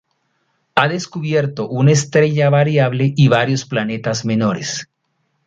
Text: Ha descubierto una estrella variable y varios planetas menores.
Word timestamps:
Ha 0.73 0.87
descubierto 0.87 1.69
una 1.69 1.91
estrella 1.91 2.49
variable 2.49 3.13
y 3.15 3.27
varios 3.27 3.65
planetas 3.65 4.25
menores. 4.25 4.89